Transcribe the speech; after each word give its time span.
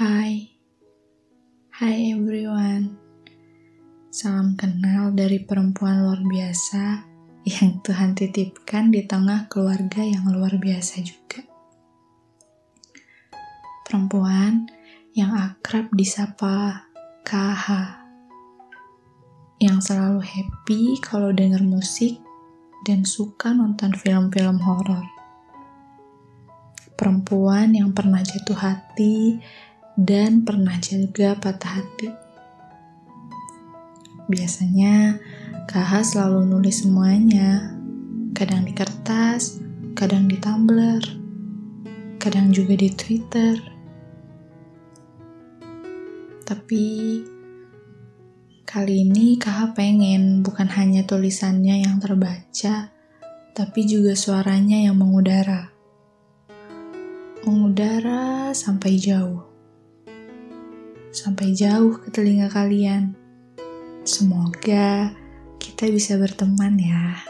Hai, 0.00 0.48
hai 1.76 2.16
everyone. 2.16 2.96
Salam 4.08 4.56
kenal 4.56 5.12
dari 5.12 5.44
perempuan 5.44 6.00
luar 6.00 6.24
biasa 6.24 7.04
yang 7.44 7.84
Tuhan 7.84 8.16
titipkan 8.16 8.88
di 8.88 9.04
tengah 9.04 9.52
keluarga 9.52 10.00
yang 10.00 10.24
luar 10.32 10.56
biasa 10.56 11.04
juga. 11.04 11.44
Perempuan 13.84 14.72
yang 15.12 15.36
akrab 15.36 15.92
disapa 15.92 16.88
KH. 17.20 17.68
Yang 19.60 19.78
selalu 19.84 20.24
happy 20.24 20.96
kalau 21.04 21.28
denger 21.28 21.60
musik 21.60 22.24
dan 22.88 23.04
suka 23.04 23.52
nonton 23.52 23.92
film-film 23.92 24.64
horor. 24.64 25.04
Perempuan 26.96 27.76
yang 27.76 27.92
pernah 27.92 28.24
jatuh 28.24 28.56
hati 28.56 29.36
dan 29.98 30.46
pernah 30.46 30.78
juga 30.78 31.34
patah 31.34 31.82
hati. 31.82 32.08
Biasanya 34.30 35.18
KH 35.66 36.14
selalu 36.14 36.46
nulis 36.46 36.86
semuanya, 36.86 37.74
kadang 38.30 38.62
di 38.62 38.70
kertas, 38.70 39.58
kadang 39.98 40.30
di 40.30 40.38
Tumblr, 40.38 41.02
kadang 42.22 42.54
juga 42.54 42.78
di 42.78 42.94
Twitter. 42.94 43.58
Tapi 46.46 46.86
kali 48.62 48.94
ini 49.02 49.34
KH 49.34 49.74
pengen 49.74 50.46
bukan 50.46 50.70
hanya 50.78 51.02
tulisannya 51.02 51.82
yang 51.82 51.98
terbaca, 51.98 52.94
tapi 53.50 53.80
juga 53.82 54.14
suaranya 54.14 54.78
yang 54.78 54.94
mengudara. 54.94 55.74
Mengudara 57.42 58.54
sampai 58.54 58.94
jauh 58.94 59.49
sampai 61.20 61.52
jauh 61.52 62.00
ke 62.00 62.08
telinga 62.08 62.48
kalian. 62.48 63.12
Semoga 64.08 65.12
kita 65.60 65.92
bisa 65.92 66.16
berteman 66.16 66.80
ya. 66.80 67.20